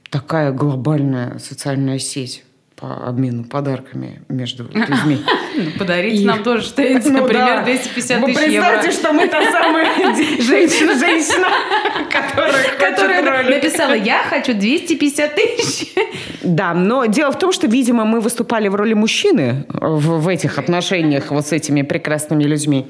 [0.10, 2.44] такая глобальная социальная сеть
[2.84, 5.24] по обмену подарками между людьми.
[5.56, 8.70] Ну, подарите нам тоже что-нибудь, например, 250 тысяч евро.
[8.70, 9.86] Представьте, что мы та самая
[10.42, 11.48] женщина,
[12.80, 15.94] которая написала, я хочу 250 тысяч.
[16.42, 20.58] Да, но дело в том, что, видимо, мы выступали в роли мужчины в, в этих
[20.58, 22.88] отношениях вот с этими прекрасными людьми.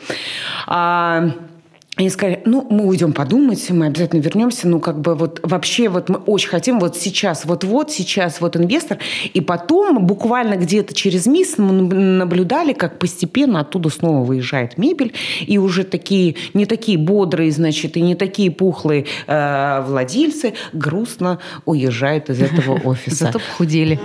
[1.95, 6.09] Они сказали, ну, мы уйдем подумать, мы обязательно вернемся, ну, как бы вот вообще вот
[6.09, 8.97] мы очень хотим вот сейчас, вот-вот, сейчас вот инвестор.
[9.33, 15.13] И потом буквально где-то через месяц мы наблюдали, как постепенно оттуда снова выезжает мебель,
[15.45, 22.31] и уже такие, не такие бодрые, значит, и не такие пухлые э, владельцы грустно уезжают
[22.31, 23.25] из этого офиса.
[23.25, 23.99] Зато похудели.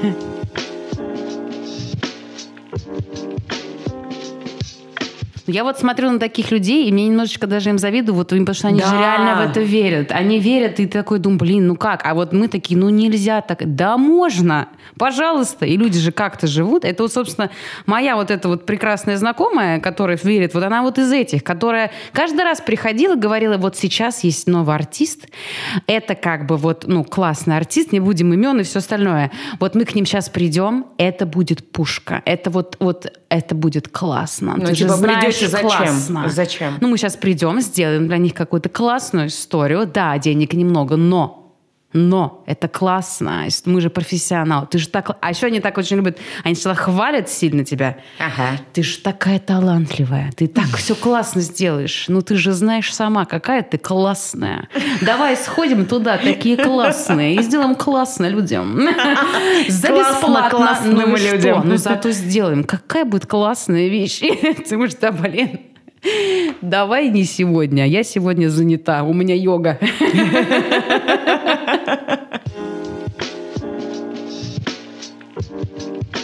[5.48, 8.54] Я вот смотрю на таких людей, и мне немножечко даже им завидую, вот им, потому
[8.54, 8.98] что они же Да.
[9.00, 10.12] реально в это верят.
[10.12, 12.02] Они верят, и ты такой думаешь, блин, ну как?
[12.04, 13.74] А вот мы такие, ну нельзя так.
[13.74, 15.66] Да можно, пожалуйста.
[15.66, 16.84] И люди же как-то живут.
[16.84, 17.50] Это вот, собственно,
[17.86, 22.44] моя вот эта вот прекрасная знакомая, которая верит, вот она вот из этих, которая каждый
[22.44, 25.28] раз приходила, говорила, вот сейчас есть новый артист,
[25.86, 29.30] это как бы вот, ну, классный артист, не будем имен и все остальное.
[29.60, 32.22] Вот мы к ним сейчас придем, это будет пушка.
[32.24, 34.54] Это вот, вот это будет классно.
[34.56, 34.96] Ну, Ты же типа,
[35.46, 35.68] придете, зачем?
[35.68, 36.28] классно.
[36.28, 36.78] Зачем?
[36.80, 39.86] Ну, мы сейчас придем, сделаем для них какую-то классную историю.
[39.86, 41.47] Да, денег немного, но
[41.94, 43.46] но это классно.
[43.64, 44.66] Мы же профессионал.
[44.66, 45.16] Ты же так...
[45.22, 46.18] А еще они так очень любят...
[46.44, 47.96] Они сначала хвалят сильно тебя.
[48.18, 48.60] Ага.
[48.74, 50.30] Ты же такая талантливая.
[50.36, 52.04] Ты так все классно сделаешь.
[52.08, 54.68] Ну, ты же знаешь сама, какая ты классная.
[55.00, 58.78] Давай сходим туда, такие классные, и сделаем классно людям.
[59.68, 60.78] За бесплатно.
[60.84, 61.62] ну что?
[61.64, 62.64] Ну, зато сделаем.
[62.64, 64.20] Какая будет классная вещь.
[64.68, 65.60] Ты можешь, да, блин.
[66.60, 67.86] Давай не сегодня.
[67.86, 69.02] Я сегодня занята.
[69.02, 69.78] У меня йога.
[71.88, 72.52] thank
[76.06, 76.17] you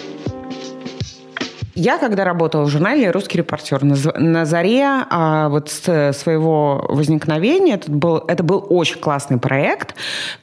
[1.75, 7.91] Я, когда работала в журнале «Русский репортер», на, на заре а, вот своего возникновения, это
[7.91, 9.97] был, это был очень классный проект,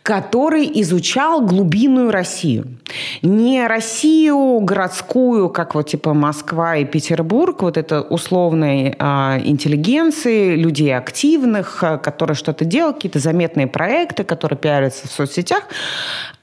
[0.04, 2.78] который изучал глубинную Россию.
[3.22, 10.96] Не Россию городскую, как вот типа Москва и Петербург, вот это условной а, интеллигенции, людей
[10.96, 15.64] активных, а, которые что-то делают, какие-то заметные проекты, которые пиарятся в соцсетях,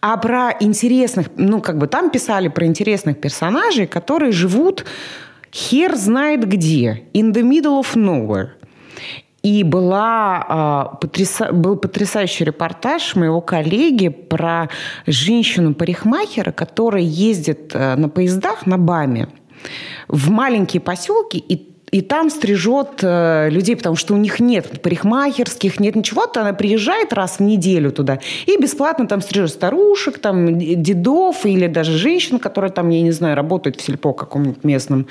[0.00, 4.77] а про интересных, ну, как бы там писали про интересных персонажей, которые живут
[5.52, 8.50] хер знает где, in the middle of nowhere.
[9.42, 14.68] И была, а, потряса- был потрясающий репортаж моего коллеги про
[15.06, 19.28] женщину-парикмахера, которая ездит э, на поездах на БАМе
[20.08, 25.80] в маленькие поселки и и там стрижет э, людей, потому что у них нет парикмахерских,
[25.80, 26.26] нет ничего.
[26.26, 31.66] То она приезжает раз в неделю туда и бесплатно там стрижет старушек, там дедов или
[31.66, 35.06] даже женщин, которые там, я не знаю, работают в сельпо каком-нибудь местном.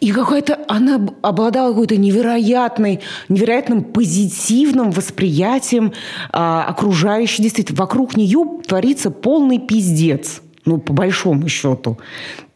[0.00, 5.92] И какая-то она обладала какой-то невероятной, невероятным позитивным восприятием
[6.30, 7.78] а, окружающей действительно.
[7.78, 10.42] Вокруг нее творится полный пиздец.
[10.64, 11.98] Ну, по большому счету.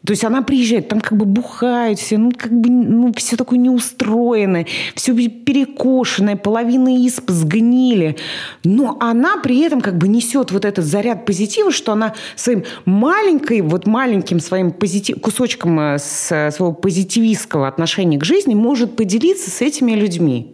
[0.05, 3.57] То есть она приезжает, там как бы бухают все, ну, как бы, ну, все такое
[3.57, 8.17] неустроенное, все перекошенное, половина исп сгнили.
[8.65, 13.61] Но она при этом как бы несет вот этот заряд позитива, что она своим маленькой,
[13.61, 19.61] вот маленьким своим позитив, кусочком э, с- своего позитивистского отношения к жизни может поделиться с
[19.61, 20.53] этими людьми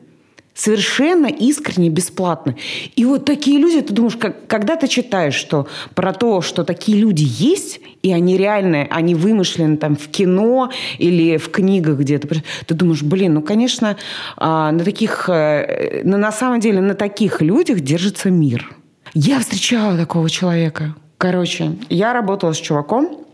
[0.59, 2.55] совершенно искренне, бесплатно.
[2.97, 6.97] И вот такие люди, ты думаешь, как, когда ты читаешь что, про то, что такие
[6.97, 12.27] люди есть, и они реальные, они вымышлены там в кино или в книгах где-то,
[12.65, 13.95] ты думаешь, блин, ну, конечно,
[14.35, 18.69] а, на таких, э, на, на самом деле на таких людях держится мир.
[19.13, 20.93] Я встречала такого человека.
[21.17, 23.25] Короче, я работала с чуваком,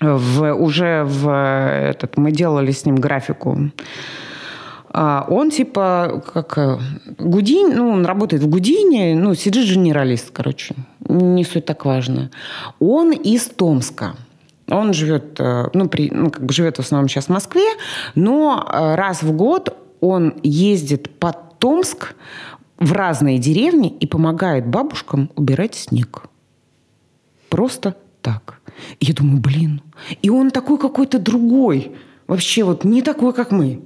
[0.00, 3.70] в, уже в этот, мы делали с ним графику
[4.92, 6.78] он типа как э,
[7.18, 10.74] Гудин, ну, он работает в Гудине, ну, сидит генералист, короче.
[11.08, 12.30] Не суть так важно.
[12.80, 14.16] Он из Томска.
[14.68, 17.66] Он живет, э, ну, при, ну, как бы живет в основном сейчас в Москве,
[18.16, 22.14] но э, раз в год он ездит под Томск
[22.78, 26.24] в разные деревни и помогает бабушкам убирать снег.
[27.48, 28.60] Просто так.
[28.98, 29.82] И я думаю, блин.
[30.22, 31.92] И он такой какой-то другой.
[32.26, 33.82] Вообще вот не такой, как мы.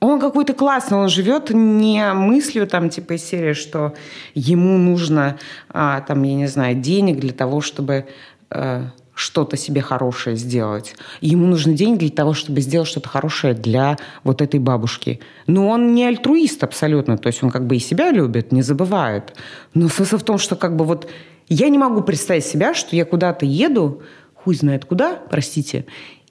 [0.00, 3.94] Он какой-то классный, он живет не мыслью там типа из серии, что
[4.34, 5.38] ему нужно
[5.70, 8.06] а, там, я не знаю, денег для того, чтобы
[8.50, 10.94] а, что-то себе хорошее сделать.
[11.22, 15.20] Ему нужны деньги для того, чтобы сделать что-то хорошее для вот этой бабушки.
[15.46, 19.34] Но он не альтруист абсолютно, то есть он как бы и себя любит, не забывает.
[19.72, 21.08] Но смысл в том, что как бы вот
[21.48, 24.02] я не могу представить себя, что я куда-то еду,
[24.34, 25.86] хуй знает куда, простите,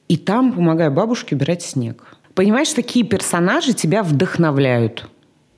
[0.08, 2.15] и там помогаю бабушке убирать снег.
[2.36, 5.08] Понимаешь, такие персонажи тебя вдохновляют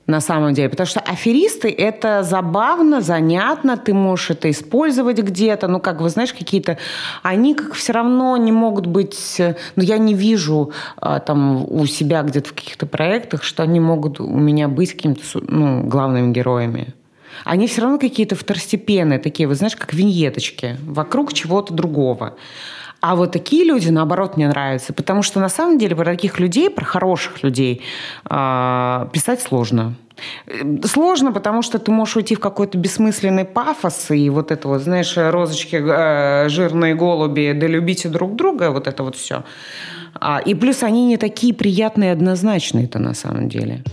[0.06, 0.70] на самом деле.
[0.70, 5.68] Потому что аферисты– это забавно, занятно, ты можешь это использовать где-то.
[5.68, 6.78] Ну, как вы знаешь, какие-то...
[7.22, 9.36] Они как все равно не могут быть...
[9.76, 14.18] Ну, я не вижу а, там у себя где-то в каких-то проектах, что они могут
[14.18, 16.94] у меня быть какими-то ну, главными героями.
[17.44, 22.36] Они все равно какие-то второстепенные, такие, вы знаешь, как виньеточки вокруг чего-то другого.
[23.00, 26.68] А вот такие люди, наоборот, мне нравятся, потому что на самом деле про таких людей,
[26.68, 27.82] про хороших людей
[28.28, 29.94] э, писать сложно.
[30.84, 35.16] Сложно, потому что ты можешь уйти в какой-то бессмысленный пафос, и вот это вот, знаешь,
[35.16, 39.44] розочки, э, жирные голуби, да любите друг друга, вот это вот все.
[40.14, 43.84] А, и плюс они не такие приятные однозначные-то на самом деле.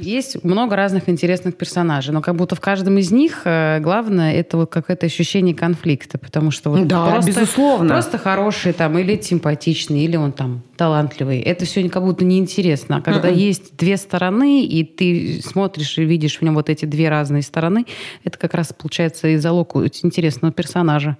[0.00, 4.56] Есть много разных интересных персонажей, но как будто в каждом из них э, главное это
[4.56, 7.88] вот какое-то ощущение конфликта, потому что вот да, просто, безусловно.
[7.88, 11.40] просто хороший там или симпатичный, или он там талантливый.
[11.40, 12.96] Это все как будто неинтересно.
[12.96, 13.48] А когда mm-hmm.
[13.48, 17.84] есть две стороны, и ты смотришь и видишь в нем вот эти две разные стороны,
[18.24, 21.18] это как раз получается и залог интересного персонажа.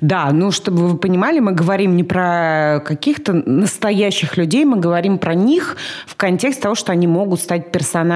[0.00, 5.34] Да, ну чтобы вы понимали, мы говорим не про каких-то настоящих людей, мы говорим про
[5.34, 8.14] них в контексте того, что они могут стать персонажами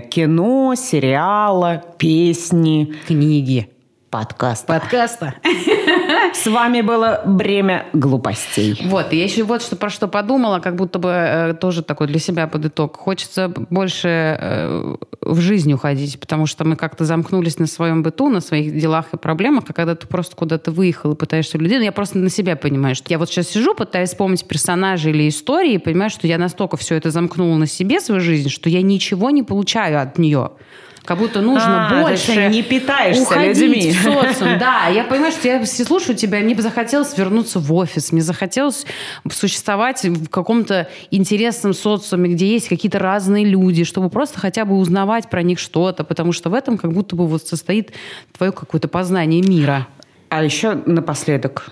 [0.00, 2.94] кино, сериала, песни.
[3.06, 3.68] Книги.
[4.12, 4.66] Подкаста.
[4.66, 5.34] Подкаста.
[6.34, 8.78] С вами было «Бремя глупостей».
[8.84, 12.18] Вот, я еще вот что, про что подумала, как будто бы э, тоже такой для
[12.18, 12.94] себя под итог.
[12.98, 14.08] Хочется больше
[14.38, 19.06] э, в жизнь уходить, потому что мы как-то замкнулись на своем быту, на своих делах
[19.14, 22.28] и проблемах, а когда ты просто куда-то выехал и пытаешься людей, ну, я просто на
[22.28, 26.26] себя понимаю, что я вот сейчас сижу, пытаюсь вспомнить персонажей или истории, и понимаю, что
[26.26, 30.18] я настолько все это замкнула на себе, свою жизнь, что я ничего не получаю от
[30.18, 30.50] нее.
[31.04, 33.90] Как будто нужно а, больше не питаешься уходить людьми.
[33.90, 34.58] в социум.
[34.58, 38.86] Да, я понимаю, что я слушаю тебя, мне бы захотелось вернуться в офис, мне захотелось
[39.28, 45.28] существовать в каком-то интересном социуме, где есть какие-то разные люди, чтобы просто хотя бы узнавать
[45.28, 47.92] про них что-то, потому что в этом как будто бы вот состоит
[48.36, 49.88] твое какое-то познание мира.
[50.28, 51.66] А еще напоследок.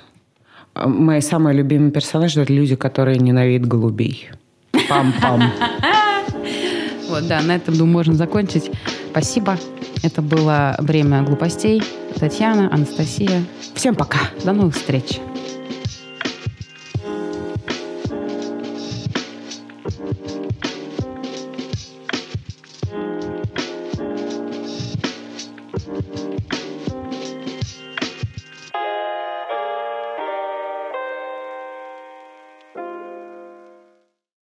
[0.75, 4.31] Мои самые любимые персонажи– это люди, которые ненавидят голубей.
[4.73, 5.45] Пам-пам.
[7.11, 8.71] Вот, да, на этом, думаю, можно закончить.
[9.11, 9.59] Спасибо.
[10.05, 11.83] Это было «Время глупостей».
[12.15, 13.43] Татьяна, Анастасия.
[13.75, 14.19] Всем пока.
[14.45, 15.19] До новых встреч.